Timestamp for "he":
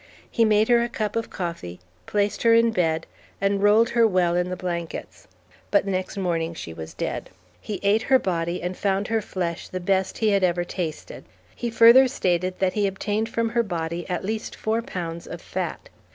0.31-0.45, 7.61-7.79, 10.17-10.29, 11.55-11.69, 12.73-12.87